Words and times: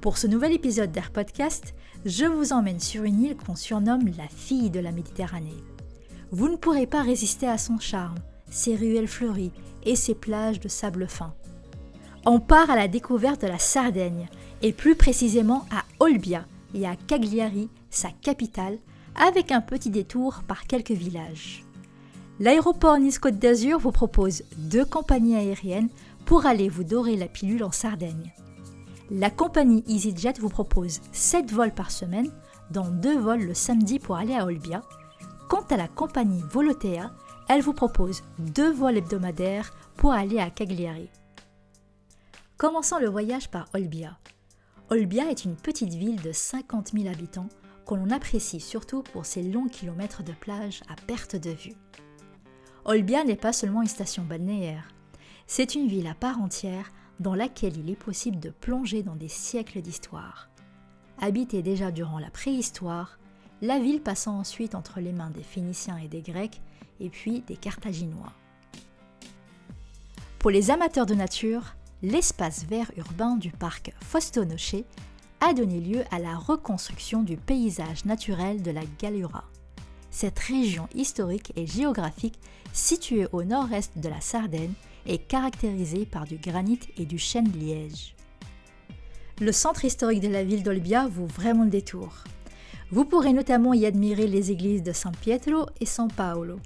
Pour 0.00 0.16
ce 0.16 0.28
nouvel 0.28 0.52
épisode 0.52 0.92
d'Air 0.92 1.10
Podcast, 1.10 1.74
je 2.04 2.24
vous 2.24 2.52
emmène 2.52 2.78
sur 2.78 3.02
une 3.02 3.20
île 3.20 3.36
qu'on 3.36 3.56
surnomme 3.56 4.06
la 4.16 4.28
fille 4.28 4.70
de 4.70 4.78
la 4.78 4.92
Méditerranée. 4.92 5.64
Vous 6.30 6.48
ne 6.48 6.54
pourrez 6.54 6.86
pas 6.86 7.02
résister 7.02 7.48
à 7.48 7.58
son 7.58 7.80
charme, 7.80 8.18
ses 8.48 8.76
ruelles 8.76 9.08
fleuries 9.08 9.50
et 9.84 9.96
ses 9.96 10.14
plages 10.14 10.60
de 10.60 10.68
sable 10.68 11.08
fin. 11.08 11.34
On 12.24 12.38
part 12.38 12.70
à 12.70 12.76
la 12.76 12.86
découverte 12.86 13.42
de 13.42 13.48
la 13.48 13.58
Sardaigne, 13.58 14.28
et 14.62 14.72
plus 14.72 14.94
précisément 14.94 15.66
à 15.72 15.82
Olbia 15.98 16.44
et 16.74 16.86
à 16.86 16.94
Cagliari, 16.94 17.68
sa 17.90 18.10
capitale, 18.22 18.78
avec 19.16 19.50
un 19.50 19.60
petit 19.60 19.90
détour 19.90 20.42
par 20.46 20.68
quelques 20.68 20.92
villages. 20.92 21.64
L'aéroport 22.38 22.98
Nice-Côte 22.98 23.38
d'Azur 23.38 23.80
vous 23.80 23.92
propose 23.92 24.44
deux 24.58 24.84
compagnies 24.84 25.34
aériennes 25.34 25.88
pour 26.24 26.46
aller 26.46 26.68
vous 26.68 26.84
dorer 26.84 27.16
la 27.16 27.26
pilule 27.26 27.64
en 27.64 27.72
Sardaigne. 27.72 28.32
La 29.10 29.30
compagnie 29.30 29.82
EasyJet 29.86 30.34
vous 30.38 30.50
propose 30.50 31.00
7 31.12 31.50
vols 31.50 31.72
par 31.72 31.90
semaine, 31.90 32.30
dont 32.70 32.90
2 32.90 33.18
vols 33.18 33.40
le 33.40 33.54
samedi 33.54 33.98
pour 33.98 34.16
aller 34.16 34.34
à 34.34 34.44
Olbia. 34.44 34.82
Quant 35.48 35.64
à 35.70 35.78
la 35.78 35.88
compagnie 35.88 36.42
Volotea, 36.50 37.10
elle 37.48 37.62
vous 37.62 37.72
propose 37.72 38.22
2 38.38 38.70
vols 38.70 38.98
hebdomadaires 38.98 39.72
pour 39.96 40.12
aller 40.12 40.38
à 40.38 40.50
Cagliari. 40.50 41.08
Commençons 42.58 42.98
le 42.98 43.08
voyage 43.08 43.50
par 43.50 43.70
Olbia. 43.72 44.18
Olbia 44.90 45.30
est 45.30 45.46
une 45.46 45.56
petite 45.56 45.94
ville 45.94 46.20
de 46.20 46.32
50 46.32 46.92
000 46.92 47.08
habitants 47.08 47.48
que 47.86 47.94
l'on 47.94 48.10
apprécie 48.10 48.60
surtout 48.60 49.02
pour 49.02 49.24
ses 49.24 49.42
longs 49.42 49.68
kilomètres 49.68 50.22
de 50.22 50.32
plage 50.32 50.82
à 50.90 50.96
perte 51.06 51.36
de 51.36 51.50
vue. 51.50 51.76
Olbia 52.84 53.24
n'est 53.24 53.36
pas 53.36 53.54
seulement 53.54 53.80
une 53.80 53.88
station 53.88 54.22
balnéaire, 54.24 54.88
c'est 55.46 55.74
une 55.74 55.88
ville 55.88 56.06
à 56.06 56.14
part 56.14 56.42
entière 56.42 56.92
dans 57.20 57.34
laquelle 57.34 57.76
il 57.76 57.90
est 57.90 57.96
possible 57.96 58.38
de 58.38 58.50
plonger 58.50 59.02
dans 59.02 59.16
des 59.16 59.28
siècles 59.28 59.80
d'histoire. 59.80 60.48
Habitée 61.20 61.62
déjà 61.62 61.90
durant 61.90 62.18
la 62.18 62.30
préhistoire, 62.30 63.18
la 63.60 63.78
ville 63.78 64.00
passant 64.00 64.38
ensuite 64.38 64.74
entre 64.74 65.00
les 65.00 65.12
mains 65.12 65.30
des 65.30 65.42
Phéniciens 65.42 65.98
et 65.98 66.08
des 66.08 66.22
Grecs, 66.22 66.60
et 67.00 67.10
puis 67.10 67.40
des 67.42 67.56
Carthaginois. 67.56 68.32
Pour 70.38 70.50
les 70.50 70.70
amateurs 70.70 71.06
de 71.06 71.14
nature, 71.14 71.74
l'espace 72.02 72.64
vert 72.64 72.90
urbain 72.96 73.36
du 73.36 73.50
parc 73.50 73.92
Faustonoché 74.00 74.84
a 75.40 75.52
donné 75.52 75.80
lieu 75.80 76.04
à 76.10 76.18
la 76.18 76.36
reconstruction 76.36 77.22
du 77.22 77.36
paysage 77.36 78.04
naturel 78.04 78.62
de 78.62 78.70
la 78.70 78.82
Gallura. 79.00 79.44
Cette 80.10 80.38
région 80.38 80.88
historique 80.94 81.52
et 81.56 81.66
géographique, 81.66 82.38
située 82.72 83.26
au 83.32 83.44
nord-est 83.44 83.98
de 83.98 84.08
la 84.08 84.20
Sardaigne, 84.20 84.72
est 85.08 85.26
caractérisée 85.26 86.06
par 86.06 86.24
du 86.24 86.36
granit 86.36 86.80
et 86.96 87.06
du 87.06 87.18
chêne 87.18 87.50
liège. 87.52 88.14
Le 89.40 89.52
centre 89.52 89.84
historique 89.84 90.20
de 90.20 90.28
la 90.28 90.44
ville 90.44 90.62
d'Olbia 90.62 91.08
vaut 91.08 91.26
vraiment 91.26 91.64
le 91.64 91.70
détour. 91.70 92.24
Vous 92.90 93.04
pourrez 93.04 93.32
notamment 93.32 93.74
y 93.74 93.86
admirer 93.86 94.26
les 94.26 94.50
églises 94.50 94.82
de 94.82 94.92
San 94.92 95.14
Pietro 95.14 95.66
et 95.80 95.86
San 95.86 96.10
Paolo. 96.10 96.60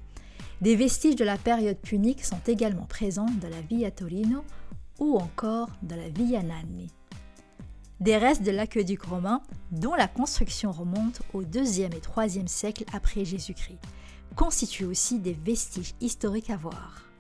Des 0.61 0.77
vestiges 0.77 1.17
de 1.17 1.25
la 1.25 1.37
période 1.37 1.79
punique 1.79 2.25
sont 2.25 2.41
également 2.47 2.86
présents 2.86 3.31
dans 3.41 3.48
la 3.48 3.61
Via 3.63 3.91
Torino 3.91 4.45
ou 4.98 5.17
encore 5.17 5.69
dans 5.83 5.97
la 5.97 6.08
Via 6.08 6.42
Nanni. 6.42 6.91
Des 8.01 8.17
restes 8.17 8.42
de 8.42 8.51
l'aqueduc 8.51 9.02
romain, 9.02 9.42
dont 9.70 9.95
la 9.95 10.08
construction 10.08 10.73
remonte 10.73 11.23
au 11.35 11.42
2e 11.42 11.95
et 11.95 12.01
3e 12.01 12.48
siècle 12.48 12.85
après 12.92 13.25
Jésus-Christ, 13.25 13.79
constituent 14.35 14.86
aussi 14.86 15.19
des 15.19 15.35
vestiges 15.45 15.95
historiques 16.01 16.51
à 16.51 16.57
voir. 16.57 17.11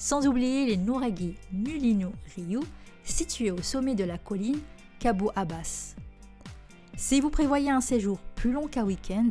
Sans 0.00 0.28
oublier 0.28 0.64
les 0.64 0.76
Nouraghi 0.76 1.34
Mulino 1.52 2.12
Ryu, 2.36 2.60
situés 3.02 3.50
au 3.50 3.60
sommet 3.60 3.96
de 3.96 4.04
la 4.04 4.16
colline 4.16 4.60
Cabo 5.00 5.32
Abbas. 5.34 5.96
Si 6.96 7.20
vous 7.20 7.30
prévoyez 7.30 7.70
un 7.70 7.80
séjour 7.80 8.20
plus 8.36 8.52
long 8.52 8.68
qu'un 8.68 8.84
week-end, 8.84 9.30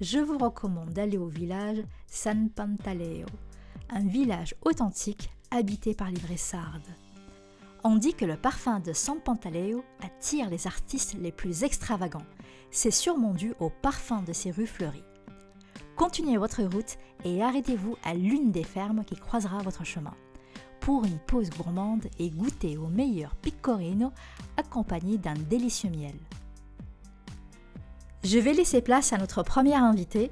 je 0.00 0.18
vous 0.18 0.38
recommande 0.38 0.94
d'aller 0.94 1.18
au 1.18 1.26
village 1.26 1.82
San 2.06 2.48
Pantaleo, 2.48 3.26
un 3.90 4.06
village 4.06 4.54
authentique 4.64 5.30
habité 5.50 5.92
par 5.92 6.10
les 6.10 6.20
vrais 6.20 6.38
sardes. 6.38 6.88
On 7.84 7.96
dit 7.96 8.14
que 8.14 8.24
le 8.24 8.38
parfum 8.38 8.80
de 8.80 8.94
San 8.94 9.20
Pantaleo 9.20 9.84
attire 10.00 10.48
les 10.48 10.66
artistes 10.66 11.16
les 11.20 11.32
plus 11.32 11.64
extravagants. 11.64 12.26
C'est 12.70 12.90
sûrement 12.90 13.34
dû 13.34 13.52
au 13.60 13.68
parfum 13.68 14.22
de 14.22 14.32
ces 14.32 14.52
rues 14.52 14.66
fleuries. 14.66 15.04
Continuez 15.98 16.36
votre 16.36 16.62
route 16.62 16.96
et 17.24 17.42
arrêtez-vous 17.42 17.96
à 18.04 18.14
l'une 18.14 18.52
des 18.52 18.62
fermes 18.62 19.04
qui 19.04 19.16
croisera 19.16 19.58
votre 19.58 19.84
chemin 19.84 20.14
pour 20.78 21.04
une 21.04 21.18
pause 21.18 21.50
gourmande 21.50 22.06
et 22.20 22.30
goûter 22.30 22.76
au 22.76 22.86
meilleur 22.86 23.34
pecorino 23.34 24.12
accompagné 24.56 25.18
d'un 25.18 25.34
délicieux 25.34 25.90
miel. 25.90 26.14
Je 28.22 28.38
vais 28.38 28.52
laisser 28.52 28.80
place 28.80 29.12
à 29.12 29.18
notre 29.18 29.42
première 29.42 29.82
invitée, 29.82 30.30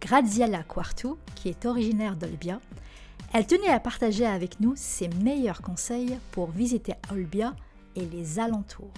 Graziella 0.00 0.62
Quartu, 0.62 1.08
qui 1.34 1.48
est 1.48 1.66
originaire 1.66 2.14
d'Olbia. 2.14 2.60
Elle 3.32 3.46
tenait 3.46 3.72
à 3.72 3.80
partager 3.80 4.24
avec 4.24 4.60
nous 4.60 4.74
ses 4.76 5.08
meilleurs 5.08 5.62
conseils 5.62 6.16
pour 6.30 6.52
visiter 6.52 6.94
Olbia 7.10 7.56
et 7.96 8.06
les 8.06 8.38
alentours. 8.38 8.94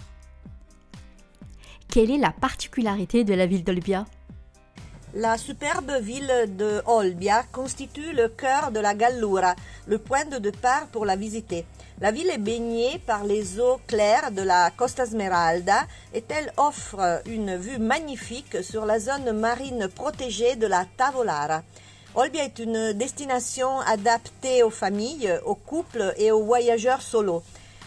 Quelle 1.88 2.10
est 2.10 2.18
la 2.18 2.30
particularité 2.30 3.24
de 3.24 3.32
la 3.32 3.46
ville 3.46 3.64
d'Olbia? 3.64 4.04
La 5.14 5.36
superbe 5.36 5.90
ville 6.00 6.32
de 6.56 6.82
Olbia 6.86 7.42
constitue 7.50 8.12
le 8.12 8.28
cœur 8.28 8.70
de 8.70 8.78
la 8.78 8.94
Gallura, 8.94 9.56
le 9.86 9.98
point 9.98 10.24
de 10.24 10.38
départ 10.38 10.86
pour 10.92 11.04
la 11.04 11.16
visiter. 11.16 11.66
La 12.00 12.12
ville 12.12 12.30
est 12.30 12.38
baignée 12.38 13.00
par 13.06 13.24
les 13.24 13.58
eaux 13.58 13.80
claires 13.86 14.30
de 14.30 14.42
la 14.42 14.70
Costa 14.70 15.06
Smeralda 15.06 15.86
et 16.14 16.24
elle 16.28 16.52
offre 16.56 17.22
une 17.26 17.56
vue 17.56 17.78
magnifique 17.78 18.62
sur 18.62 18.86
la 18.86 19.00
zone 19.00 19.32
marine 19.32 19.88
protégée 19.88 20.56
de 20.56 20.66
la 20.66 20.86
Tavolara. 20.96 21.62
Olbia 22.14 22.44
est 22.44 22.58
une 22.58 22.92
destination 22.92 23.80
adaptée 23.80 24.62
aux 24.62 24.70
familles, 24.70 25.32
aux 25.44 25.54
couples 25.56 26.14
et 26.16 26.30
aux 26.30 26.44
voyageurs 26.44 27.02
solos. 27.02 27.42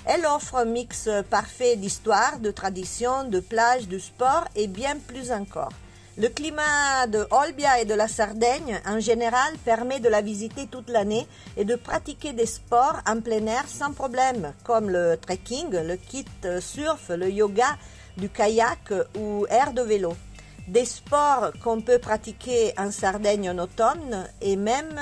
Elle 0.05 0.25
offre 0.25 0.55
un 0.57 0.66
mix 0.66 1.09
parfait 1.29 1.78
d'histoire, 1.78 2.40
de 2.40 2.51
tradition, 2.51 3.23
de 3.23 3.40
plage, 3.40 3.88
de 3.88 3.97
sport 3.97 4.45
et 4.55 4.67
bien 4.67 4.97
plus 5.07 5.31
encore. 5.31 5.72
Le 6.16 6.28
climat 6.29 7.07
de 7.07 7.25
Olbia 7.31 7.81
et 7.81 7.85
de 7.85 7.96
la 7.96 8.07
Sardaigne 8.07 8.79
en 8.85 9.00
général 9.00 9.57
permet 9.66 10.00
de 10.00 10.09
la 10.09 10.22
visiter 10.22 10.68
toute 10.68 10.91
l'année 10.91 11.25
et 11.57 11.66
de 11.66 11.75
pratiquer 11.75 12.34
des 12.34 12.46
sports 12.46 13.01
en 13.07 13.19
plein 13.19 13.47
air 13.47 13.68
sans 13.68 13.94
problème, 13.94 14.53
comme 14.63 14.91
le 14.91 15.18
trekking, 15.18 15.72
le 15.72 15.96
kit 15.96 16.28
surf, 16.59 17.09
le 17.09 17.31
yoga, 17.31 17.78
du 18.16 18.29
kayak 18.29 18.94
ou 19.18 19.47
air 19.50 19.73
de 19.73 19.81
vélo. 19.81 20.16
Des 20.68 20.85
sports 20.85 21.52
qu'on 21.63 21.81
peut 21.81 21.97
pratiquer 21.97 22.73
en 22.78 22.91
Sardaigne 22.91 23.50
en 23.50 23.57
automne 23.57 24.29
et 24.40 24.56
même 24.56 25.02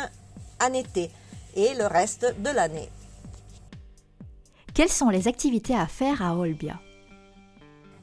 en 0.63 0.73
été 0.73 1.11
et 1.57 1.73
le 1.73 1.87
reste 1.87 2.35
de 2.39 2.49
l'année. 2.51 2.89
Quelles 4.73 4.87
sont 4.87 5.09
les 5.09 5.27
activités 5.27 5.75
à 5.75 5.87
faire 5.87 6.21
à 6.21 6.37
Olbia? 6.37 6.79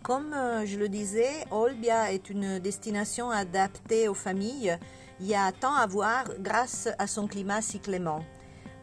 Comme 0.09 0.33
euh, 0.33 0.65
je 0.65 0.79
le 0.79 0.89
disais, 0.89 1.45
Olbia 1.51 2.11
est 2.15 2.31
une 2.31 2.61
destination 2.61 3.31
adaptée 3.31 4.09
aux 4.09 4.15
familles. 4.15 4.79
Il 5.21 5.27
y 5.27 5.35
a 5.35 5.53
tant 5.53 5.75
à 5.75 5.87
voir 5.87 6.25
grâce 6.41 6.89
à 6.99 7.07
son 7.07 7.27
climat 7.27 7.61
si 7.61 7.79
clément. 7.79 8.25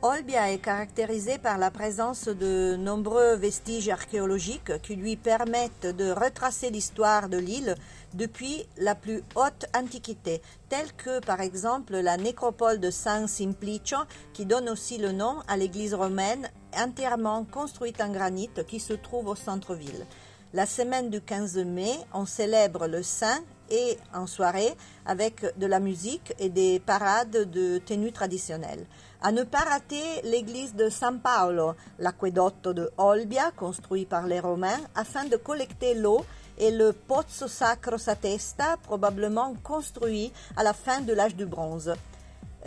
Olbia 0.03 0.51
est 0.51 0.59
caractérisé 0.59 1.39
par 1.39 1.57
la 1.57 1.71
présence 1.71 2.27
de 2.27 2.75
nombreux 2.75 3.37
vestiges 3.37 3.89
archéologiques 3.89 4.79
qui 4.83 4.95
lui 4.95 5.15
permettent 5.15 5.87
de 5.87 6.11
retracer 6.11 6.69
l'histoire 6.69 7.27
de 7.27 7.39
l'île 7.39 7.73
depuis 8.13 8.67
la 8.77 8.93
plus 8.93 9.23
haute 9.33 9.65
antiquité, 9.75 10.43
telle 10.69 10.93
que 10.93 11.21
par 11.25 11.41
exemple 11.41 11.97
la 11.97 12.17
nécropole 12.17 12.79
de 12.79 12.91
San 12.91 13.27
Simplicio 13.27 13.97
qui 14.31 14.45
donne 14.45 14.69
aussi 14.69 14.99
le 14.99 15.11
nom 15.11 15.37
à 15.47 15.57
l'église 15.57 15.95
romaine 15.95 16.51
entièrement 16.77 17.45
construite 17.45 17.99
en 17.99 18.11
granit 18.11 18.51
qui 18.67 18.79
se 18.79 18.93
trouve 18.93 19.27
au 19.27 19.35
centre-ville. 19.35 20.05
La 20.55 20.65
semaine 20.65 21.09
du 21.09 21.19
15 21.19 21.57
mai, 21.65 21.91
on 22.13 22.25
célèbre 22.25 22.87
le 22.87 23.03
Saint 23.03 23.41
et 23.69 23.97
en 24.13 24.25
soirée 24.25 24.73
avec 25.05 25.43
de 25.59 25.65
la 25.65 25.81
musique 25.81 26.33
et 26.39 26.47
des 26.47 26.79
parades 26.79 27.51
de 27.51 27.77
tenues 27.79 28.13
traditionnelles. 28.13 28.85
À 29.21 29.33
ne 29.33 29.43
pas 29.43 29.65
rater 29.69 30.21
l'église 30.23 30.73
de 30.73 30.87
San 30.87 31.19
Paolo, 31.19 31.73
l'aquedotto 31.99 32.71
de 32.71 32.89
Olbia 32.97 33.51
construit 33.57 34.05
par 34.05 34.27
les 34.27 34.39
Romains 34.39 34.79
afin 34.95 35.25
de 35.25 35.35
collecter 35.35 35.93
l'eau 35.93 36.25
et 36.57 36.71
le 36.71 36.93
Pozzo 36.93 37.49
Sacro 37.49 37.97
Satesta, 37.97 38.77
probablement 38.81 39.55
construit 39.61 40.31
à 40.55 40.63
la 40.63 40.71
fin 40.71 41.01
de 41.01 41.11
l'âge 41.11 41.35
du 41.35 41.45
bronze. 41.45 41.93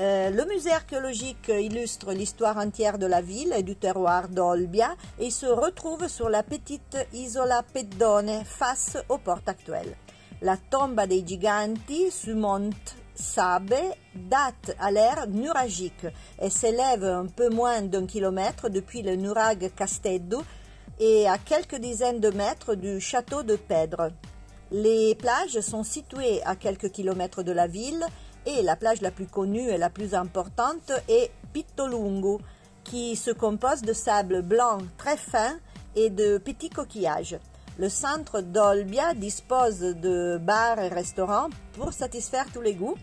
Euh, 0.01 0.31
le 0.31 0.45
musée 0.45 0.71
archéologique 0.71 1.49
illustre 1.49 2.13
l'histoire 2.13 2.57
entière 2.57 2.99
de 2.99 3.07
la 3.07 3.21
ville 3.21 3.53
et 3.57 3.65
du 3.65 3.75
terroir 3.75 4.29
d'Olbia 4.29 4.95
et 5.19 5.31
se 5.31 5.47
retrouve 5.47 6.07
sur 6.07 6.29
la 6.29 6.45
petite 6.45 6.97
isola 7.13 7.65
Pedone 7.75 8.45
face 8.45 8.97
aux 9.09 9.19
portes 9.19 9.49
actuelles. 9.49 9.97
La 10.41 10.57
tombe 10.57 11.01
des 11.09 11.27
giganti 11.27 12.13
su 12.13 12.35
Monte 12.35 12.95
Sabe 13.13 13.75
date 14.15 14.77
à 14.79 14.93
l'ère 14.93 15.27
nuragique 15.27 16.07
et 16.41 16.51
s'élève 16.51 17.03
un 17.03 17.27
peu 17.27 17.49
moins 17.49 17.83
d'un 17.83 18.07
kilomètre 18.07 18.69
depuis 18.69 19.03
le 19.03 19.17
Nurag 19.17 19.73
Castedo 19.75 20.45
et 21.01 21.27
à 21.27 21.39
quelques 21.39 21.81
dizaines 21.81 22.21
de 22.21 22.31
mètres 22.31 22.77
du 22.77 23.01
château 23.01 23.43
de 23.43 23.57
Pedre. 23.57 24.13
Les 24.71 25.17
plages 25.17 25.61
sont 25.61 25.83
situées 25.83 26.41
à 26.45 26.55
quelques 26.55 26.93
kilomètres 26.93 27.43
de 27.43 27.53
la 27.53 27.67
ville 27.67 28.05
et 28.49 28.63
la 28.63 28.77
plage 28.77 29.03
la 29.03 29.11
plus 29.11 29.27
connue 29.27 29.69
et 29.69 29.77
la 29.77 29.91
plus 29.91 30.15
importante 30.15 30.91
est 31.07 31.31
Pittolungo, 31.53 32.41
qui 32.83 33.15
se 33.15 33.31
compose 33.31 33.83
de 33.83 33.93
sable 33.93 34.41
blanc 34.41 34.79
très 34.97 35.19
fin 35.19 35.59
et 35.95 36.09
de 36.09 36.39
petits 36.39 36.71
coquillages. 36.71 37.39
Le 37.79 37.91
centre 37.91 38.41
d'Olbia 38.41 39.13
dispose 39.13 39.81
de 39.81 40.39
bars 40.39 40.79
et 40.79 40.89
restaurants 40.89 41.51
pour 41.75 41.93
satisfaire 41.93 42.47
tous 42.53 42.63
les 42.63 42.75
goûts. 42.75 42.97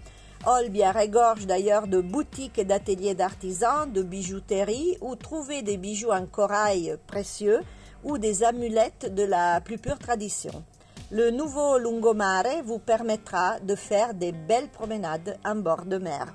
Olbia 0.47 0.91
regorge 0.91 1.45
d'ailleurs 1.45 1.87
de 1.87 2.01
boutiques 2.01 2.57
et 2.57 2.65
d'ateliers 2.65 3.15
d'artisans, 3.15 3.91
de 3.91 4.01
bijouterie, 4.01 4.97
où 5.01 5.15
trouver 5.15 5.61
des 5.61 5.77
bijoux 5.77 6.11
en 6.11 6.25
corail 6.25 6.97
précieux 7.05 7.61
ou 8.03 8.17
des 8.17 8.43
amulettes 8.43 9.13
de 9.13 9.23
la 9.23 9.61
plus 9.61 9.77
pure 9.77 9.99
tradition. 9.99 10.63
Le 11.11 11.29
nouveau 11.29 11.77
lungomare 11.77 12.63
vous 12.63 12.79
permettra 12.79 13.59
de 13.59 13.75
faire 13.75 14.15
des 14.15 14.31
belles 14.31 14.69
promenades 14.69 15.37
en 15.45 15.55
bord 15.55 15.85
de 15.85 15.99
mer. 15.99 16.33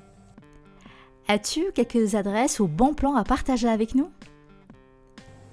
As-tu 1.27 1.73
quelques 1.73 2.15
adresses 2.15 2.61
ou 2.61 2.69
bons 2.69 2.95
plans 2.95 3.17
à 3.17 3.25
partager 3.25 3.69
avec 3.69 3.97
nous? 3.97 4.13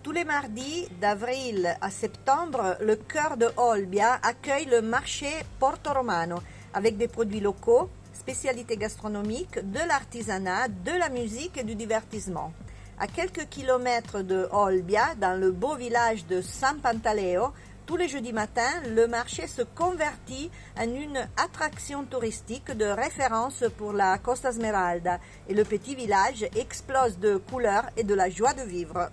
Tous 0.04 0.12
les 0.12 0.24
mardis, 0.24 0.88
d'avril 1.02 1.75
à 1.81 1.90
septembre, 1.90 2.78
le 2.80 2.96
cœur 2.96 3.38
de 3.38 3.48
Olbia 3.58 4.19
accueille 4.22 4.66
le 4.66 4.84
marché 4.84 5.28
Porto 5.60 5.92
Romano 5.92 6.36
avec 6.75 6.96
des 6.98 7.08
produits 7.08 7.40
locaux, 7.40 7.90
spécialités 8.14 8.78
gastronomiques, 8.78 9.60
de 9.60 9.80
l'artisanat, 9.88 10.68
de 10.68 10.92
la 10.92 11.10
musique 11.10 11.58
et 11.58 11.64
du 11.64 11.74
divertissement. 11.74 12.54
À 13.00 13.08
quelques 13.08 13.50
kilomètres 13.50 14.22
de 14.22 14.48
Olbia, 14.52 15.16
dans 15.19 15.40
le 15.40 15.52
beau 15.52 15.75
village 15.75 16.28
de 16.28 16.42
San 16.42 16.78
Pantaleo, 16.78 17.52
tous 17.88 17.95
les 17.95 18.10
jeudis 18.10 18.34
matins, 18.34 18.81
le 18.94 19.07
marché 19.07 19.48
se 19.48 19.62
convertit 19.62 20.51
en 20.78 20.84
une 20.84 21.28
attraction 21.38 22.04
touristique 22.04 22.69
de 22.72 22.86
référence 22.86 23.63
pour 23.78 23.94
la 23.94 24.18
Costa 24.18 24.51
Smeralda 24.51 25.19
et 25.48 25.54
le 25.54 25.63
petit 25.63 25.95
village 25.95 26.45
explose 26.57 27.18
de 27.18 27.38
couleurs 27.38 27.86
et 27.95 28.04
de 28.04 28.13
la 28.13 28.30
joie 28.30 28.54
de 28.54 28.63
vivre. 28.63 29.10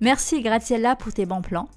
Merci 0.00 0.42
Graziella 0.42 0.96
pour 0.96 1.12
tes 1.12 1.26
bons 1.26 1.42
plans. 1.42 1.68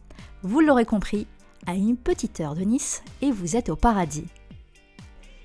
Vous 0.41 0.61
l'aurez 0.61 0.85
compris, 0.85 1.27
à 1.67 1.75
une 1.75 1.95
petite 1.95 2.39
heure 2.39 2.55
de 2.55 2.63
Nice 2.63 3.03
et 3.21 3.31
vous 3.31 3.55
êtes 3.55 3.69
au 3.69 3.75
paradis. 3.75 4.27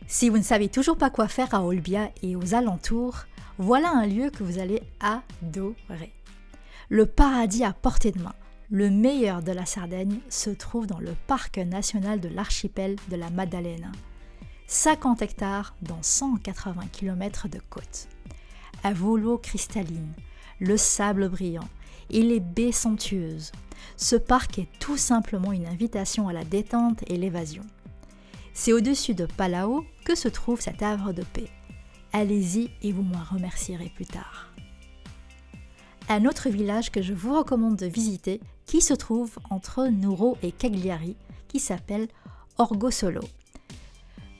Si 0.06 0.30
vous 0.30 0.38
ne 0.38 0.42
savez 0.42 0.68
toujours 0.68 0.96
pas 0.96 1.10
quoi 1.10 1.28
faire 1.28 1.54
à 1.54 1.62
Olbia 1.62 2.10
et 2.22 2.36
aux 2.36 2.54
alentours, 2.54 3.26
voilà 3.58 3.90
un 3.90 4.06
lieu 4.06 4.30
que 4.30 4.44
vous 4.44 4.58
allez 4.58 4.82
adorer. 5.00 6.12
Le 6.88 7.04
paradis 7.04 7.64
à 7.64 7.72
portée 7.72 8.12
de 8.12 8.22
main, 8.22 8.34
le 8.72 8.88
meilleur 8.88 9.42
de 9.42 9.52
la 9.52 9.66
Sardaigne, 9.66 10.20
se 10.30 10.48
trouve 10.48 10.86
dans 10.86 10.98
le 10.98 11.14
parc 11.26 11.58
national 11.58 12.20
de 12.20 12.28
l'archipel 12.30 12.96
de 13.10 13.16
la 13.16 13.28
Maddalena. 13.28 13.92
50 14.66 15.20
hectares 15.20 15.76
dans 15.82 16.02
180 16.02 16.86
km 16.90 17.48
de 17.48 17.58
côte. 17.68 18.08
À 18.82 18.94
vos 18.94 19.18
l'eau 19.18 19.36
cristalline, 19.36 20.14
le 20.58 20.78
sable 20.78 21.28
brillant, 21.28 21.68
et 22.08 22.22
les 22.22 22.40
baies 22.40 22.72
somptueuses. 22.72 23.52
Ce 23.98 24.16
parc 24.16 24.58
est 24.58 24.68
tout 24.80 24.96
simplement 24.96 25.52
une 25.52 25.66
invitation 25.66 26.28
à 26.28 26.32
la 26.32 26.44
détente 26.44 27.04
et 27.08 27.18
l'évasion. 27.18 27.64
C'est 28.54 28.72
au-dessus 28.72 29.14
de 29.14 29.26
Palau 29.26 29.84
que 30.06 30.14
se 30.14 30.28
trouve 30.28 30.62
cet 30.62 30.82
havre 30.82 31.12
de 31.12 31.24
paix. 31.24 31.50
Allez-y 32.14 32.70
et 32.82 32.92
vous 32.92 33.02
m'en 33.02 33.22
remercierez 33.22 33.92
plus 33.94 34.06
tard. 34.06 34.50
Un 36.14 36.26
autre 36.26 36.50
village 36.50 36.90
que 36.90 37.00
je 37.00 37.14
vous 37.14 37.34
recommande 37.34 37.76
de 37.76 37.86
visiter, 37.86 38.42
qui 38.66 38.82
se 38.82 38.92
trouve 38.92 39.38
entre 39.48 39.86
Nouro 39.86 40.36
et 40.42 40.52
Cagliari, 40.52 41.16
qui 41.48 41.58
s'appelle 41.58 42.06
Orgosolo. 42.58 43.22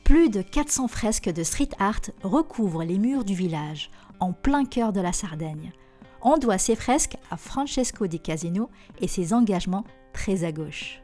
Plus 0.05 0.29
de 0.29 0.43
400 0.43 0.87
fresques 0.89 1.31
de 1.31 1.43
street 1.43 1.71
art 1.79 2.11
recouvrent 2.23 2.85
les 2.85 2.99
murs 2.99 3.25
du 3.25 3.35
village, 3.35 3.91
en 4.21 4.35
plein 4.35 4.67
cœur 4.67 4.93
de 4.93 5.01
la 5.01 5.15
Sardaigne. 5.15 5.73
On 6.21 6.37
doit 6.37 6.59
ces 6.59 6.77
fresques 6.77 7.17
à 7.31 7.39
Francesco 7.39 8.07
di 8.07 8.21
Casino 8.21 8.69
et 9.01 9.09
ses 9.09 9.33
engagements 9.33 9.85
très 10.13 10.45
à 10.45 10.53
gauche. 10.53 11.01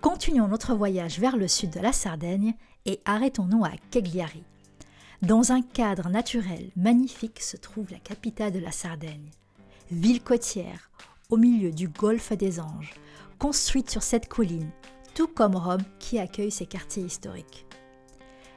Continuons 0.00 0.48
notre 0.48 0.74
voyage 0.74 1.20
vers 1.20 1.36
le 1.36 1.46
sud 1.46 1.70
de 1.70 1.78
la 1.78 1.92
Sardaigne 1.92 2.56
et 2.84 2.98
arrêtons-nous 3.04 3.64
à 3.64 3.70
Cagliari. 3.92 4.42
Dans 5.22 5.50
un 5.50 5.62
cadre 5.62 6.10
naturel 6.10 6.70
magnifique 6.76 7.40
se 7.40 7.56
trouve 7.56 7.90
la 7.90 7.98
capitale 7.98 8.52
de 8.52 8.58
la 8.58 8.70
Sardaigne. 8.70 9.30
Ville 9.90 10.22
côtière, 10.22 10.90
au 11.30 11.38
milieu 11.38 11.70
du 11.70 11.88
golfe 11.88 12.32
des 12.34 12.60
Anges, 12.60 12.92
construite 13.38 13.90
sur 13.90 14.02
cette 14.02 14.28
colline, 14.28 14.70
tout 15.14 15.26
comme 15.26 15.56
Rome 15.56 15.82
qui 15.98 16.18
accueille 16.18 16.50
ses 16.50 16.66
quartiers 16.66 17.04
historiques. 17.04 17.64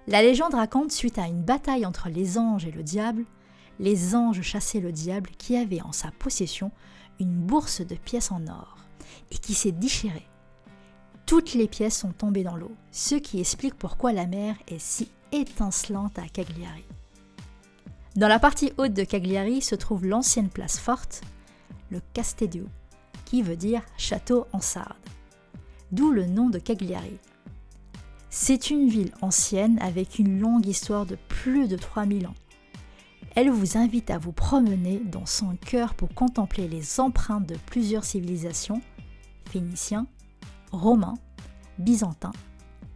La 0.06 0.22
légende 0.22 0.54
raconte, 0.54 0.92
suite 0.92 1.18
à 1.18 1.28
une 1.28 1.44
bataille 1.44 1.86
entre 1.86 2.10
les 2.10 2.38
anges 2.38 2.66
et 2.66 2.72
le 2.72 2.84
diable, 2.84 3.24
les 3.80 4.14
anges 4.14 4.42
chassaient 4.42 4.82
le 4.82 4.92
diable 4.92 5.30
qui 5.38 5.56
avait 5.56 5.82
en 5.82 5.94
sa 5.94 6.12
possession 6.12 6.72
une 7.22 7.36
bourse 7.36 7.80
de 7.80 7.96
pièces 7.96 8.32
en 8.32 8.46
or 8.48 8.76
et 9.32 9.38
qui 9.38 9.54
s'est 9.54 9.72
déchirée. 9.72 10.28
Toutes 11.26 11.54
les 11.54 11.70
pièces 11.70 11.98
sont 11.98 12.12
tombées 12.12 12.44
dans 12.44 12.58
l'eau, 12.58 12.76
ce 12.92 13.16
qui 13.16 13.40
explique 13.40 13.76
pourquoi 13.76 14.12
la 14.12 14.26
mer 14.26 14.56
est 14.68 14.80
si 14.80 15.10
étincelante 15.32 16.18
à 16.20 16.28
Cagliari. 16.28 16.86
Dans 18.16 18.28
la 18.28 18.40
partie 18.40 18.74
haute 18.78 18.94
de 18.94 19.04
Cagliari 19.04 19.62
se 19.62 19.76
trouve 19.76 20.06
l'ancienne 20.06 20.50
place 20.50 20.80
forte, 20.80 21.22
le 21.90 22.02
Castedio, 22.14 22.66
qui 23.26 23.42
veut 23.42 23.56
dire 23.56 23.84
château 23.98 24.48
en 24.54 24.60
sarde, 24.60 24.98
d'où 25.92 26.12
le 26.12 26.26
nom 26.26 26.50
de 26.50 26.60
Cagliari. 26.60 27.18
C'est 28.30 28.70
une 28.70 28.90
ville 28.90 29.14
ancienne 29.22 29.80
avec 29.80 30.20
une 30.20 30.40
longue 30.40 30.68
histoire 30.68 31.06
de 31.06 31.18
plus 31.28 31.68
de 31.68 31.78
3000 31.78 32.28
ans 32.28 32.36
elle 33.36 33.50
vous 33.50 33.78
invite 33.78 34.10
à 34.10 34.18
vous 34.18 34.32
promener 34.32 35.00
dans 35.00 35.26
son 35.26 35.56
cœur 35.56 35.94
pour 35.94 36.14
contempler 36.14 36.68
les 36.68 37.00
empreintes 37.00 37.46
de 37.46 37.56
plusieurs 37.68 38.04
civilisations, 38.04 38.82
phéniciens, 39.50 40.08
romains, 40.72 41.14
byzantins 41.78 42.34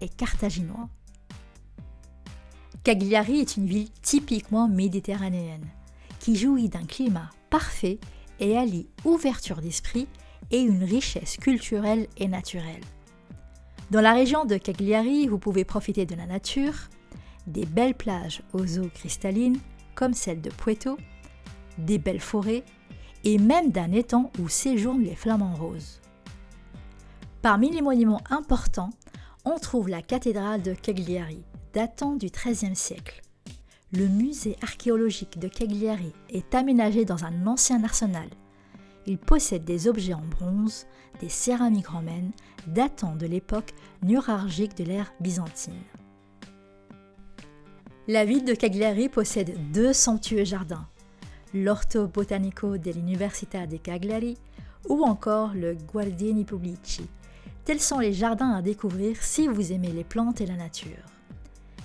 et 0.01 0.09
carthaginois. 0.09 0.89
Cagliari 2.83 3.39
est 3.39 3.55
une 3.55 3.65
ville 3.65 3.89
typiquement 4.01 4.67
méditerranéenne, 4.67 5.65
qui 6.19 6.35
jouit 6.35 6.67
d'un 6.67 6.83
climat 6.83 7.29
parfait 7.49 7.97
et 8.41 8.57
allie 8.57 8.87
ouverture 9.05 9.61
d'esprit 9.61 10.09
et 10.51 10.59
une 10.59 10.83
richesse 10.83 11.37
culturelle 11.37 12.07
et 12.17 12.27
naturelle. 12.27 12.83
Dans 13.89 14.01
la 14.01 14.11
région 14.11 14.43
de 14.43 14.57
Cagliari, 14.57 15.27
vous 15.27 15.39
pouvez 15.39 15.63
profiter 15.63 16.05
de 16.05 16.15
la 16.15 16.25
nature, 16.25 16.73
des 17.47 17.65
belles 17.65 17.95
plages 17.95 18.43
aux 18.51 18.79
eaux 18.79 18.89
cristallines, 18.93 19.59
comme 19.95 20.13
celle 20.13 20.41
de 20.41 20.49
Puerto, 20.49 20.97
des 21.77 21.99
belles 21.99 22.19
forêts 22.19 22.65
et 23.23 23.37
même 23.37 23.71
d'un 23.71 23.93
étang 23.93 24.29
où 24.39 24.49
séjournent 24.49 25.03
les 25.03 25.15
flamants 25.15 25.55
roses. 25.55 26.01
Parmi 27.41 27.71
les 27.71 27.81
monuments 27.81 28.23
importants, 28.29 28.89
on 29.45 29.57
trouve 29.57 29.87
la 29.87 30.01
cathédrale 30.01 30.61
de 30.61 30.73
Cagliari, 30.73 31.45
datant 31.73 32.13
du 32.13 32.27
XIIIe 32.27 32.75
siècle. 32.75 33.21
Le 33.91 34.07
musée 34.07 34.55
archéologique 34.61 35.39
de 35.39 35.47
Cagliari 35.47 36.13
est 36.29 36.53
aménagé 36.53 37.03
dans 37.03 37.25
un 37.25 37.47
ancien 37.47 37.83
arsenal. 37.83 38.27
Il 39.07 39.17
possède 39.17 39.65
des 39.65 39.87
objets 39.87 40.13
en 40.13 40.21
bronze, 40.21 40.85
des 41.19 41.29
céramiques 41.29 41.87
romaines 41.87 42.31
datant 42.67 43.15
de 43.15 43.25
l'époque 43.25 43.73
neuralgique 44.03 44.77
de 44.77 44.83
l'ère 44.83 45.13
byzantine. 45.19 45.73
La 48.07 48.23
ville 48.23 48.45
de 48.45 48.53
Cagliari 48.53 49.09
possède 49.09 49.55
deux 49.71 49.93
somptueux 49.93 50.43
jardins, 50.43 50.87
l'Orto 51.53 52.07
Botanico 52.07 52.77
dell'Università 52.77 53.65
di 53.65 53.79
Cagliari 53.79 54.37
ou 54.89 55.03
encore 55.03 55.53
le 55.55 55.73
Guardini 55.73 56.45
Pubblici. 56.45 57.07
Tels 57.65 57.79
sont 57.79 57.99
les 57.99 58.13
jardins 58.13 58.51
à 58.51 58.61
découvrir 58.61 59.23
si 59.23 59.47
vous 59.47 59.71
aimez 59.71 59.91
les 59.91 60.03
plantes 60.03 60.41
et 60.41 60.45
la 60.45 60.55
nature. 60.55 61.12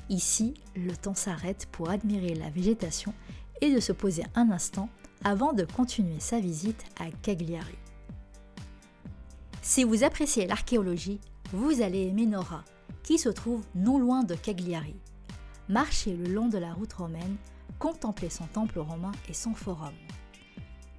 Ici, 0.09 0.55
le 0.75 0.97
temps 0.97 1.15
s'arrête 1.15 1.67
pour 1.71 1.91
admirer 1.91 2.35
la 2.35 2.51
végétation 2.51 3.13
et 3.61 3.75
de 3.75 3.81
se 3.81 3.93
poser 3.93 4.25
un 4.35 4.51
instant 4.51 4.89
avant 5.25 5.53
de 5.53 5.65
continuer 5.65 6.21
sa 6.21 6.41
visite 6.41 6.85
à 6.99 7.11
Cagliari. 7.11 7.77
Si 9.61 9.85
vous 9.85 10.05
appréciez 10.05 10.47
l'archéologie, 10.47 11.21
vous 11.53 11.83
allez 11.83 12.07
aimer 12.07 12.27
Nora, 12.27 12.65
qui 13.03 13.19
se 13.19 13.29
trouve 13.29 13.65
non 13.75 13.99
loin 13.99 14.23
de 14.23 14.35
Cagliari. 14.35 14.97
Marchez 15.69 16.17
le 16.17 16.33
long 16.33 16.49
de 16.49 16.59
la 16.59 16.73
route 16.73 16.93
romaine, 16.95 17.37
contemplez 17.79 18.31
son 18.31 18.47
temple 18.47 18.79
romain 18.79 19.13
et 19.29 19.35
son 19.35 19.55
forum. 19.55 19.95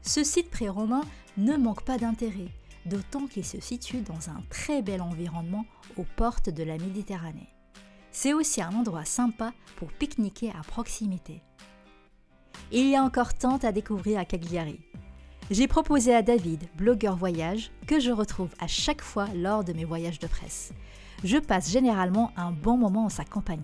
Ce 0.04 0.24
site 0.24 0.52
pré-romain 0.52 1.02
ne 1.38 1.56
manque 1.56 1.84
pas 1.84 1.98
d'intérêt, 1.98 2.50
d'autant 2.86 3.26
qu'il 3.26 3.46
se 3.46 3.60
situe 3.60 4.02
dans 4.02 4.30
un 4.30 4.44
très 4.50 4.82
bel 4.82 5.02
environnement 5.02 5.66
aux 5.98 6.06
portes 6.16 6.50
de 6.50 6.64
la 6.64 6.78
Méditerranée. 6.78 7.50
C'est 8.12 8.34
aussi 8.34 8.62
un 8.62 8.74
endroit 8.74 9.06
sympa 9.06 9.54
pour 9.76 9.92
pique-niquer 9.92 10.52
à 10.52 10.64
proximité. 10.64 11.42
Il 12.72 12.88
y 12.88 12.96
a 12.96 13.04
encore 13.04 13.34
tant 13.34 13.58
à 13.58 13.72
découvrir 13.72 14.20
à 14.20 14.26
Cagliari. 14.26 14.80
J'ai 15.52 15.68
proposé 15.68 16.14
à 16.14 16.22
David, 16.22 16.68
blogueur 16.76 17.16
voyage, 17.16 17.72
que 17.88 18.00
je 18.00 18.12
retrouve 18.12 18.54
à 18.60 18.68
chaque 18.68 19.02
fois 19.02 19.28
lors 19.36 19.64
de 19.64 19.74
mes 19.74 19.86
voyages 19.86 20.20
de 20.20 20.28
presse. 20.28 20.72
Je 21.24 21.38
passe 21.38 21.72
généralement 21.72 22.32
un 22.38 22.52
bon 22.52 22.78
moment 22.78 23.06
en 23.06 23.10
sa 23.10 23.26
compagnie. 23.26 23.64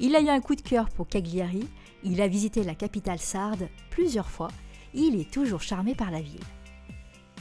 Il 0.00 0.16
a 0.16 0.20
eu 0.20 0.28
un 0.28 0.40
coup 0.40 0.54
de 0.54 0.62
cœur 0.62 0.88
pour 0.88 1.08
Cagliari, 1.08 1.68
il 2.02 2.20
a 2.20 2.28
visité 2.28 2.64
la 2.64 2.74
capitale 2.74 3.18
sarde 3.18 3.68
plusieurs 3.90 4.30
fois, 4.30 4.48
il 4.94 5.20
est 5.20 5.30
toujours 5.30 5.60
charmé 5.60 5.94
par 5.94 6.10
la 6.10 6.20
ville. 6.20 6.40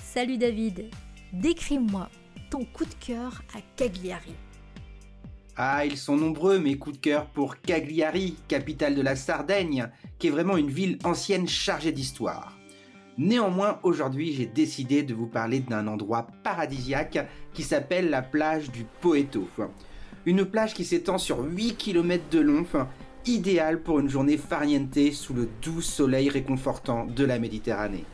Salut 0.01 0.38
David, 0.38 0.89
décris-moi 1.33 2.09
ton 2.50 2.65
coup 2.65 2.85
de 2.85 2.93
cœur 3.00 3.41
à 3.55 3.61
Cagliari. 3.77 4.35
Ah, 5.58 5.86
ils 5.86 5.98
sont 5.98 6.15
nombreux 6.15 6.60
mes 6.60 6.77
coups 6.77 6.96
de 6.96 7.01
cœur 7.01 7.25
pour 7.25 7.60
Cagliari, 7.60 8.36
capitale 8.48 8.96
de 8.96 9.01
la 9.01 9.17
Sardaigne, 9.17 9.89
qui 10.17 10.27
est 10.27 10.31
vraiment 10.31 10.55
une 10.55 10.70
ville 10.70 10.98
ancienne 11.03 11.48
chargée 11.48 11.91
d'histoire. 11.91 12.58
Néanmoins, 13.17 13.79
aujourd'hui, 13.84 14.34
j'ai 14.34 14.46
décidé 14.46 15.03
de 15.03 15.13
vous 15.13 15.27
parler 15.27 15.60
d'un 15.60 15.88
endroit 15.88 16.27
paradisiaque 16.43 17.27
qui 17.53 17.63
s'appelle 17.63 18.10
la 18.10 18.22
plage 18.22 18.72
du 18.72 18.86
Poeto. 19.01 19.48
Une 20.25 20.46
plage 20.46 20.74
qui 20.74 20.86
s'étend 20.86 21.17
sur 21.17 21.39
8 21.39 21.75
km 21.75 22.24
de 22.31 22.39
long, 22.39 22.65
idéale 23.25 23.81
pour 23.81 24.00
une 24.00 24.10
journée 24.10 24.38
farniente 24.38 25.12
sous 25.12 25.34
le 25.34 25.50
doux 25.62 25.81
soleil 25.81 26.29
réconfortant 26.29 27.05
de 27.05 27.25
la 27.25 27.39
Méditerranée. 27.39 28.05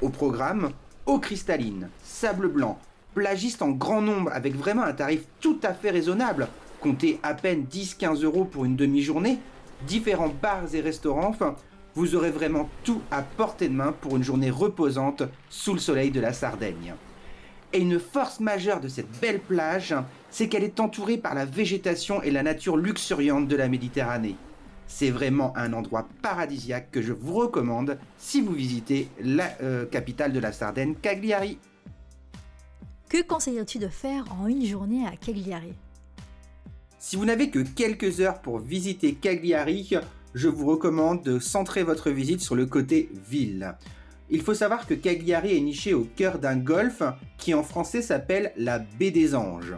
Au 0.00 0.08
programme, 0.08 0.72
eau 1.06 1.20
cristalline, 1.20 1.88
sable 2.02 2.48
blanc, 2.48 2.78
plagistes 3.14 3.62
en 3.62 3.70
grand 3.70 4.02
nombre 4.02 4.32
avec 4.32 4.56
vraiment 4.56 4.82
un 4.82 4.92
tarif 4.92 5.22
tout 5.40 5.60
à 5.62 5.74
fait 5.74 5.90
raisonnable, 5.90 6.48
comptez 6.82 7.20
à 7.22 7.34
peine 7.34 7.64
10-15 7.70 8.24
euros 8.24 8.44
pour 8.44 8.64
une 8.64 8.76
demi-journée, 8.76 9.38
différents 9.86 10.32
bars 10.42 10.74
et 10.74 10.80
restaurants, 10.80 11.28
enfin, 11.28 11.54
vous 11.94 12.16
aurez 12.16 12.30
vraiment 12.30 12.68
tout 12.84 13.00
à 13.10 13.22
portée 13.22 13.68
de 13.68 13.74
main 13.74 13.92
pour 13.92 14.16
une 14.16 14.24
journée 14.24 14.50
reposante 14.50 15.22
sous 15.48 15.74
le 15.74 15.78
soleil 15.78 16.10
de 16.10 16.20
la 16.20 16.32
Sardaigne. 16.32 16.94
Et 17.72 17.80
une 17.80 18.00
force 18.00 18.40
majeure 18.40 18.80
de 18.80 18.88
cette 18.88 19.10
belle 19.20 19.40
plage, 19.40 19.94
c'est 20.30 20.48
qu'elle 20.48 20.64
est 20.64 20.80
entourée 20.80 21.18
par 21.18 21.34
la 21.34 21.44
végétation 21.44 22.20
et 22.22 22.30
la 22.30 22.42
nature 22.42 22.76
luxuriante 22.76 23.48
de 23.48 23.56
la 23.56 23.68
Méditerranée. 23.68 24.36
C'est 24.86 25.10
vraiment 25.10 25.56
un 25.56 25.72
endroit 25.72 26.08
paradisiaque 26.20 26.90
que 26.90 27.00
je 27.00 27.12
vous 27.12 27.34
recommande 27.34 27.98
si 28.18 28.42
vous 28.42 28.52
visitez 28.52 29.08
la 29.22 29.50
euh, 29.62 29.86
capitale 29.86 30.32
de 30.32 30.40
la 30.40 30.52
Sardaigne, 30.52 30.94
Cagliari. 31.00 31.58
Que 33.08 33.22
conseillerais-tu 33.22 33.78
de 33.78 33.88
faire 33.88 34.24
en 34.38 34.48
une 34.48 34.66
journée 34.66 35.06
à 35.06 35.16
Cagliari? 35.16 35.74
Si 37.04 37.16
vous 37.16 37.24
n'avez 37.24 37.50
que 37.50 37.58
quelques 37.58 38.20
heures 38.20 38.40
pour 38.40 38.60
visiter 38.60 39.14
Cagliari, 39.14 39.90
je 40.34 40.46
vous 40.46 40.66
recommande 40.66 41.24
de 41.24 41.40
centrer 41.40 41.82
votre 41.82 42.12
visite 42.12 42.40
sur 42.40 42.54
le 42.54 42.64
côté 42.64 43.10
ville. 43.28 43.74
Il 44.30 44.40
faut 44.40 44.54
savoir 44.54 44.86
que 44.86 44.94
Cagliari 44.94 45.56
est 45.56 45.60
niché 45.60 45.94
au 45.94 46.04
cœur 46.04 46.38
d'un 46.38 46.54
golfe 46.54 47.02
qui 47.38 47.54
en 47.54 47.64
français 47.64 48.02
s'appelle 48.02 48.52
la 48.56 48.78
baie 48.78 49.10
des 49.10 49.34
Anges. 49.34 49.74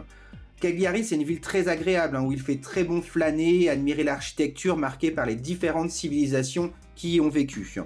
Cagliari, 0.61 1.03
c'est 1.03 1.15
une 1.15 1.23
ville 1.23 1.41
très 1.41 1.67
agréable 1.67 2.15
hein, 2.15 2.23
où 2.23 2.31
il 2.31 2.39
fait 2.39 2.61
très 2.61 2.83
bon 2.83 3.01
flâner 3.01 3.63
et 3.63 3.69
admirer 3.71 4.03
l'architecture 4.03 4.77
marquée 4.77 5.09
par 5.09 5.25
les 5.25 5.35
différentes 5.35 5.89
civilisations 5.89 6.71
qui 6.95 7.15
y 7.15 7.21
ont 7.21 7.29
vécu. 7.29 7.81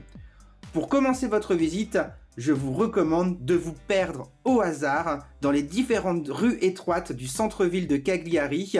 Pour 0.73 0.89
commencer 0.89 1.27
votre 1.27 1.55
visite, 1.55 1.97
je 2.35 2.51
vous 2.51 2.73
recommande 2.73 3.43
de 3.45 3.55
vous 3.55 3.75
perdre 3.87 4.29
au 4.43 4.59
hasard 4.59 5.25
dans 5.39 5.51
les 5.51 5.63
différentes 5.63 6.27
rues 6.27 6.57
étroites 6.59 7.13
du 7.13 7.27
centre-ville 7.27 7.87
de 7.87 7.95
Cagliari 7.95 8.75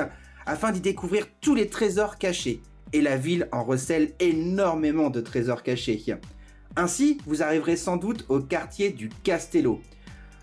afin 0.50 0.72
d'y 0.72 0.82
découvrir 0.82 1.27
tous 1.41 1.53
les 1.53 1.68
trésors 1.68 2.18
cachés 2.18 2.63
et 2.91 3.01
la 3.01 3.18
ville 3.18 3.48
en 3.51 3.63
recèle 3.63 4.13
énormément 4.20 5.12
de 5.12 5.22
trésors 5.22 5.62
cachés. 5.62 6.03
Ainsi, 6.75 7.20
vous 7.27 7.44
arriverez 7.44 7.75
sans 7.75 7.98
doute 7.98 8.25
au 8.29 8.39
quartier 8.39 8.89
du 8.89 9.10
Castello. 9.24 9.79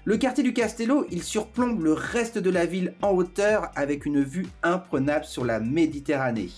Le 0.05 0.17
quartier 0.17 0.45
du 0.45 0.53
Castello, 0.53 1.07
il 1.11 1.25
surplombe 1.25 1.83
le 1.83 1.93
reste 1.93 2.39
de 2.39 2.51
la 2.51 2.67
ville 2.67 2.95
en 3.03 3.11
hauteur 3.11 3.73
avec 3.75 4.07
une 4.07 4.23
vue 4.23 4.47
imprenable 4.63 5.25
sur 5.25 5.45
la 5.45 5.59
Méditerranée. 5.59 6.51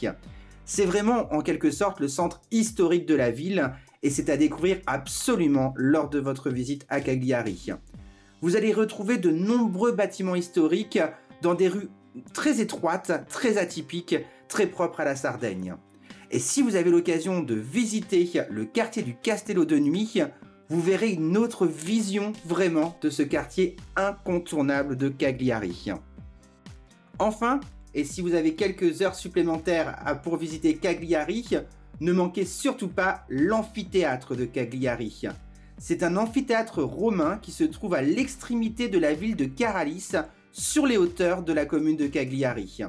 C'est 0.67 0.85
vraiment 0.85 1.33
en 1.33 1.41
quelque 1.41 1.71
sorte 1.71 2.01
le 2.01 2.09
centre 2.09 2.43
historique 2.51 3.07
de 3.07 3.15
la 3.15 3.31
ville 3.31 3.73
et 4.03 4.11
c'est 4.11 4.29
à 4.29 4.37
découvrir 4.37 4.77
absolument 4.87 5.73
lors 5.79 6.11
de 6.11 6.19
votre 6.19 6.51
visite 6.51 6.85
à 6.91 7.01
Cagliari. 7.01 7.71
Vous 8.43 8.57
allez 8.57 8.75
retrouver 8.75 9.17
de 9.17 9.31
nombreux 9.31 9.93
bâtiments 9.93 10.35
historiques 10.35 11.01
dans 11.41 11.55
des 11.55 11.69
rues 11.69 11.89
très 12.33 12.61
étroites, 12.61 13.13
très 13.29 13.59
atypiques 13.59 14.17
très 14.49 14.67
propre 14.67 15.01
à 15.01 15.05
la 15.05 15.17
Sardaigne. 15.17 15.75
Et 16.31 16.39
si 16.39 16.63
vous 16.63 16.77
avez 16.77 16.91
l'occasion 16.91 17.41
de 17.41 17.55
visiter 17.55 18.31
le 18.51 18.65
quartier 18.65 19.03
du 19.03 19.15
Castello 19.15 19.65
de 19.65 19.79
nuit, 19.79 20.21
vous 20.69 20.81
verrez 20.81 21.11
une 21.11 21.37
autre 21.37 21.67
vision 21.67 22.33
vraiment 22.45 22.99
de 23.01 23.09
ce 23.09 23.23
quartier 23.23 23.77
incontournable 23.97 24.97
de 24.97 25.09
Cagliari. 25.09 25.93
Enfin, 27.19 27.61
et 27.95 28.05
si 28.05 28.21
vous 28.21 28.35
avez 28.35 28.55
quelques 28.55 29.01
heures 29.01 29.15
supplémentaires 29.15 30.21
pour 30.23 30.37
visiter 30.37 30.77
Cagliari, 30.77 31.49
ne 32.01 32.13
manquez 32.13 32.45
surtout 32.45 32.89
pas 32.89 33.25
l'amphithéâtre 33.29 34.37
de 34.37 34.45
Cagliari. 34.45 35.23
C'est 35.79 36.03
un 36.03 36.17
amphithéâtre 36.17 36.83
romain 36.83 37.39
qui 37.41 37.53
se 37.53 37.65
trouve 37.65 37.95
à 37.95 38.03
l'extrémité 38.03 38.89
de 38.89 38.99
la 38.99 39.15
ville 39.15 39.37
de 39.37 39.47
Caralis, 39.47 40.13
sur 40.53 40.87
les 40.87 40.97
hauteurs 40.97 41.43
de 41.43 41.53
la 41.53 41.67
commune 41.67 41.97
de 41.97 42.07
Cagliari. 42.07 42.81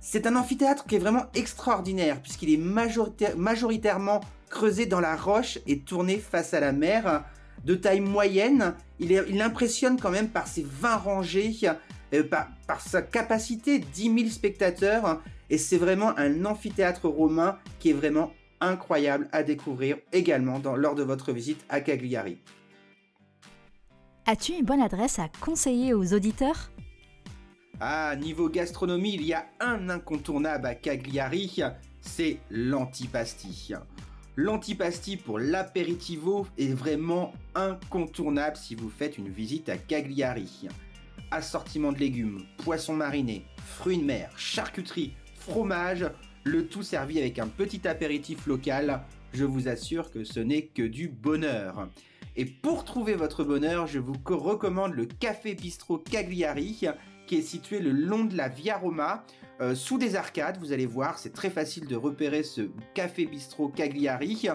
C'est 0.00 0.26
un 0.26 0.36
amphithéâtre 0.36 0.84
qui 0.84 0.96
est 0.96 0.98
vraiment 0.98 1.26
extraordinaire 1.34 2.20
puisqu'il 2.20 2.52
est 2.52 3.36
majoritairement 3.36 4.20
creusé 4.50 4.86
dans 4.86 5.00
la 5.00 5.16
roche 5.16 5.58
et 5.66 5.80
tourné 5.80 6.18
face 6.18 6.54
à 6.54 6.60
la 6.60 6.72
mer. 6.72 7.24
De 7.64 7.74
taille 7.76 8.00
moyenne, 8.00 8.74
il, 8.98 9.40
impressionne 9.40 9.98
quand 10.00 10.10
même 10.10 10.28
par 10.28 10.48
ses 10.48 10.64
20 10.64 10.96
rangées, 10.96 11.56
euh, 12.12 12.24
par, 12.24 12.80
sa 12.80 13.02
capacité 13.02 13.78
10 13.78 14.02
000 14.18 14.30
spectateurs. 14.30 15.20
Et 15.50 15.58
c'est 15.58 15.78
vraiment 15.78 16.16
un 16.18 16.44
amphithéâtre 16.44 17.08
romain 17.08 17.58
qui 17.78 17.90
est 17.90 17.94
vraiment 17.94 18.32
incroyable 18.60 19.28
à 19.32 19.42
découvrir 19.42 19.98
également 20.12 20.60
lors 20.76 20.94
de 20.94 21.02
votre 21.02 21.32
visite 21.32 21.64
à 21.68 21.80
Cagliari. 21.80 22.38
As-tu 24.26 24.52
une 24.52 24.64
bonne 24.64 24.80
adresse 24.80 25.18
à 25.18 25.28
conseiller 25.40 25.94
aux 25.94 26.14
auditeurs? 26.14 26.70
Ah, 27.84 28.14
niveau 28.14 28.48
gastronomie, 28.48 29.14
il 29.14 29.24
y 29.24 29.32
a 29.32 29.44
un 29.58 29.88
incontournable 29.88 30.68
à 30.68 30.76
Cagliari, 30.76 31.58
c'est 32.00 32.38
l'antipasti. 32.48 33.72
L'antipasti 34.36 35.16
pour 35.16 35.40
l'apéritivo 35.40 36.46
est 36.56 36.72
vraiment 36.72 37.32
incontournable 37.56 38.56
si 38.56 38.76
vous 38.76 38.88
faites 38.88 39.18
une 39.18 39.30
visite 39.30 39.68
à 39.68 39.78
Cagliari. 39.78 40.68
Assortiment 41.32 41.90
de 41.90 41.98
légumes, 41.98 42.44
poissons 42.58 42.94
marinés, 42.94 43.46
fruits 43.56 43.98
de 43.98 44.04
mer, 44.04 44.30
charcuterie, 44.36 45.14
fromage, 45.34 46.08
le 46.44 46.68
tout 46.68 46.84
servi 46.84 47.18
avec 47.18 47.40
un 47.40 47.48
petit 47.48 47.88
apéritif 47.88 48.46
local. 48.46 49.02
Je 49.32 49.44
vous 49.44 49.66
assure 49.66 50.12
que 50.12 50.22
ce 50.22 50.38
n'est 50.38 50.66
que 50.66 50.82
du 50.84 51.08
bonheur. 51.08 51.88
Et 52.36 52.46
pour 52.46 52.84
trouver 52.84 53.14
votre 53.14 53.42
bonheur, 53.42 53.88
je 53.88 53.98
vous 53.98 54.14
recommande 54.24 54.94
le 54.94 55.04
Café 55.04 55.54
Bistrot 55.54 55.98
Cagliari 55.98 56.86
est 57.36 57.42
situé 57.42 57.78
le 57.78 57.90
long 57.90 58.24
de 58.24 58.36
la 58.36 58.48
Via 58.48 58.76
Roma, 58.76 59.24
euh, 59.60 59.74
sous 59.74 59.98
des 59.98 60.16
arcades. 60.16 60.58
Vous 60.58 60.72
allez 60.72 60.86
voir, 60.86 61.18
c'est 61.18 61.32
très 61.32 61.50
facile 61.50 61.86
de 61.86 61.96
repérer 61.96 62.42
ce 62.42 62.62
café 62.94 63.26
bistrot 63.26 63.68
Cagliari. 63.68 64.48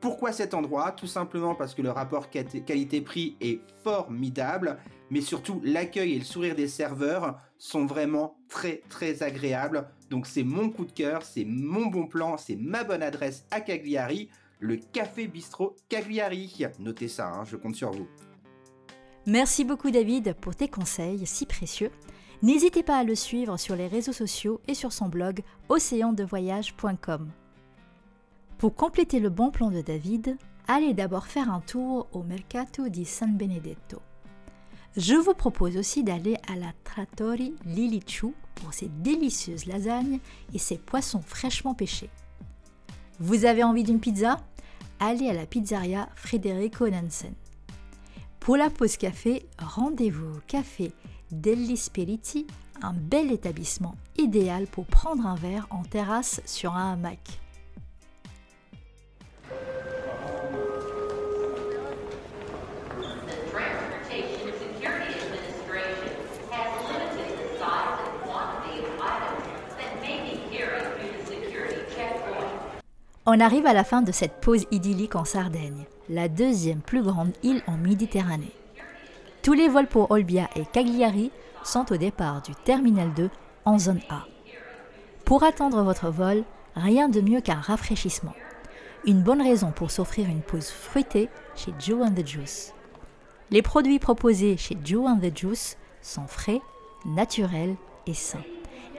Pourquoi 0.00 0.32
cet 0.32 0.54
endroit? 0.54 0.92
Tout 0.92 1.06
simplement 1.06 1.54
parce 1.54 1.74
que 1.74 1.82
le 1.82 1.90
rapport 1.90 2.30
qualité-prix 2.30 3.36
est 3.40 3.60
formidable, 3.84 4.78
mais 5.10 5.20
surtout 5.20 5.60
l'accueil 5.62 6.14
et 6.14 6.18
le 6.18 6.24
sourire 6.24 6.54
des 6.54 6.68
serveurs 6.68 7.38
sont 7.58 7.84
vraiment 7.84 8.38
très 8.48 8.82
très 8.88 9.22
agréables. 9.22 9.88
Donc 10.08 10.26
c'est 10.26 10.42
mon 10.42 10.70
coup 10.70 10.86
de 10.86 10.92
cœur, 10.92 11.22
c'est 11.22 11.44
mon 11.44 11.86
bon 11.86 12.06
plan, 12.06 12.38
c'est 12.38 12.56
ma 12.56 12.82
bonne 12.82 13.02
adresse 13.02 13.44
à 13.50 13.60
Cagliari, 13.60 14.30
le 14.58 14.76
Café 14.76 15.26
Bistrot 15.26 15.76
Cagliari. 15.90 16.64
Notez 16.78 17.08
ça, 17.08 17.28
hein, 17.28 17.44
je 17.44 17.56
compte 17.56 17.76
sur 17.76 17.90
vous. 17.90 18.08
Merci 19.26 19.64
beaucoup 19.64 19.90
David 19.90 20.34
pour 20.40 20.56
tes 20.56 20.68
conseils 20.68 21.26
si 21.26 21.44
précieux. 21.44 21.90
N'hésitez 22.42 22.82
pas 22.82 22.96
à 22.96 23.04
le 23.04 23.14
suivre 23.14 23.58
sur 23.58 23.76
les 23.76 23.86
réseaux 23.86 24.14
sociaux 24.14 24.62
et 24.66 24.74
sur 24.74 24.92
son 24.92 25.08
blog 25.08 25.42
océandevoyage.com. 25.68 27.30
Pour 28.56 28.74
compléter 28.74 29.20
le 29.20 29.28
bon 29.28 29.50
plan 29.50 29.70
de 29.70 29.82
David, 29.82 30.38
allez 30.66 30.94
d'abord 30.94 31.26
faire 31.26 31.52
un 31.52 31.60
tour 31.60 32.08
au 32.12 32.22
Mercato 32.22 32.88
di 32.88 33.04
San 33.04 33.36
Benedetto. 33.36 34.00
Je 34.96 35.14
vous 35.14 35.34
propose 35.34 35.76
aussi 35.76 36.02
d'aller 36.02 36.36
à 36.48 36.56
la 36.56 36.72
Trattori 36.82 37.54
Lilichu 37.66 38.28
pour 38.54 38.72
ses 38.72 38.88
délicieuses 38.88 39.66
lasagnes 39.66 40.18
et 40.54 40.58
ses 40.58 40.78
poissons 40.78 41.22
fraîchement 41.22 41.74
pêchés. 41.74 42.10
Vous 43.18 43.44
avez 43.44 43.62
envie 43.62 43.84
d'une 43.84 44.00
pizza? 44.00 44.40
Allez 44.98 45.28
à 45.28 45.34
la 45.34 45.46
pizzeria 45.46 46.08
Federico 46.14 46.88
Nansen. 46.88 47.34
Pour 48.40 48.56
la 48.56 48.70
pause 48.70 48.96
café, 48.96 49.46
rendez-vous 49.58 50.38
au 50.38 50.40
café 50.46 50.92
Degli 51.32 51.76
Spiriti, 51.76 52.46
un 52.82 52.92
bel 52.92 53.30
établissement 53.30 53.94
idéal 54.18 54.66
pour 54.66 54.86
prendre 54.86 55.26
un 55.26 55.36
verre 55.36 55.66
en 55.70 55.84
terrasse 55.84 56.40
sur 56.44 56.74
un 56.74 56.92
hamac. 56.92 57.40
On 73.26 73.38
arrive 73.38 73.66
à 73.66 73.72
la 73.72 73.84
fin 73.84 74.02
de 74.02 74.10
cette 74.10 74.40
pause 74.40 74.66
idyllique 74.72 75.14
en 75.14 75.24
Sardaigne, 75.24 75.84
la 76.08 76.26
deuxième 76.26 76.80
plus 76.80 77.02
grande 77.02 77.32
île 77.44 77.62
en 77.68 77.76
Méditerranée. 77.76 78.59
Tous 79.42 79.52
les 79.52 79.68
vols 79.68 79.86
pour 79.86 80.10
Olbia 80.10 80.48
et 80.56 80.64
Cagliari 80.64 81.30
sont 81.64 81.92
au 81.92 81.96
départ 81.96 82.42
du 82.42 82.54
Terminal 82.54 83.12
2 83.14 83.30
en 83.64 83.78
zone 83.78 84.00
A. 84.08 84.24
Pour 85.24 85.42
attendre 85.42 85.82
votre 85.82 86.10
vol, 86.10 86.44
rien 86.74 87.08
de 87.08 87.20
mieux 87.20 87.40
qu'un 87.40 87.60
rafraîchissement. 87.60 88.34
Une 89.06 89.22
bonne 89.22 89.42
raison 89.42 89.70
pour 89.70 89.90
s'offrir 89.90 90.28
une 90.28 90.42
pause 90.42 90.68
fruitée 90.68 91.28
chez 91.54 91.72
Joe 91.78 92.06
and 92.06 92.14
the 92.14 92.26
Juice. 92.26 92.74
Les 93.50 93.62
produits 93.62 93.98
proposés 93.98 94.56
chez 94.56 94.76
Joe 94.84 95.08
and 95.08 95.18
the 95.18 95.36
Juice 95.36 95.76
sont 96.02 96.26
frais, 96.26 96.60
naturels 97.04 97.76
et 98.06 98.14
sains, 98.14 98.44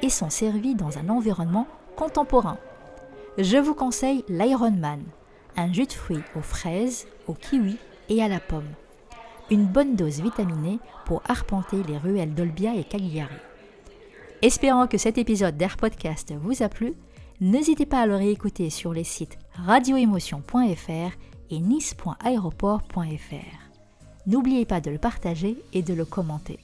et 0.02 0.10
sont 0.10 0.30
servis 0.30 0.76
dans 0.76 0.98
un 0.98 1.10
environnement 1.10 1.68
contemporain 1.96 2.58
je 3.38 3.58
vous 3.58 3.74
conseille 3.74 4.26
l'Ironman, 4.28 5.02
un 5.56 5.72
jus 5.72 5.86
de 5.86 5.94
fruits 5.94 6.24
aux 6.36 6.42
fraises, 6.42 7.08
aux 7.28 7.34
kiwis 7.34 7.78
et 8.10 8.22
à 8.22 8.28
la 8.28 8.40
pomme. 8.40 8.70
Une 9.52 9.66
bonne 9.66 9.98
dose 9.98 10.22
vitaminée 10.22 10.80
pour 11.06 11.22
arpenter 11.28 11.84
les 11.84 11.98
ruelles 11.98 12.34
d'Olbia 12.34 12.74
et 12.74 12.86
Cagliari. 12.86 13.36
Espérant 14.42 14.88
que 14.88 14.98
cet 14.98 15.18
épisode 15.18 15.58
d'Air 15.58 15.76
Podcast 15.76 16.34
vous 16.42 16.64
a 16.64 16.70
plu, 16.70 16.94
n'hésitez 17.42 17.86
pas 17.86 18.00
à 18.00 18.06
le 18.06 18.16
réécouter 18.16 18.70
sur 18.70 18.94
les 18.94 19.04
sites 19.04 19.38
radioémotion.fr 19.56 21.18
et 21.50 21.60
nice.aéroport.fr. 21.60 23.36
N'oubliez 24.26 24.66
pas 24.66 24.80
de 24.80 24.90
le 24.90 24.98
partager 24.98 25.58
et 25.74 25.82
de 25.82 25.94
le 25.94 26.06
commenter. 26.06 26.60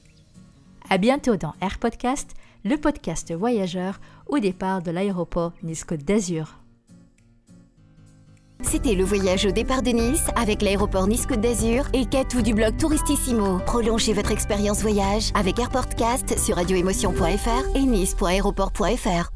À 0.88 0.96
bientôt 0.96 1.36
dans 1.36 1.52
Air 1.60 1.78
Podcast, 1.78 2.34
le 2.64 2.78
podcast 2.78 3.34
voyageur 3.34 4.00
au 4.28 4.38
départ 4.38 4.80
de 4.80 4.90
l'aéroport 4.90 5.52
Nice-Côte 5.62 6.04
d'Azur. 6.04 6.56
C'était 8.70 8.94
le 8.94 9.04
voyage 9.04 9.46
au 9.46 9.50
départ 9.50 9.80
de 9.80 9.90
Nice 9.90 10.26
avec 10.36 10.60
l'aéroport 10.60 11.06
Nice-Côte 11.06 11.40
d'Azur 11.40 11.86
et 11.94 12.04
Catou 12.04 12.42
du 12.42 12.52
blog 12.52 12.76
Touristissimo. 12.76 13.60
Prolongez 13.64 14.12
votre 14.12 14.30
expérience 14.30 14.82
voyage 14.82 15.30
avec 15.34 15.58
AirPortcast 15.58 16.38
sur 16.38 16.56
radioémotion.fr 16.56 17.76
et 17.76 17.82
nice.aéroport.fr. 17.82 19.30